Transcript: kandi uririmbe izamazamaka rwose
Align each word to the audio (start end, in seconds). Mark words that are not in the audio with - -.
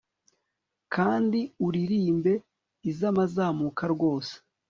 kandi 0.93 1.39
uririmbe 1.67 2.33
izamazamaka 2.91 3.83
rwose 3.93 4.33